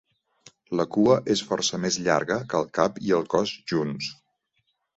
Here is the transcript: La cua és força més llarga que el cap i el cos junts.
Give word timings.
La 0.79 0.85
cua 0.95 1.17
és 1.33 1.43
força 1.49 1.79
més 1.85 1.99
llarga 2.07 2.39
que 2.53 2.59
el 2.63 2.67
cap 2.81 2.99
i 3.11 3.15
el 3.21 3.31
cos 3.35 3.55
junts. 3.75 4.13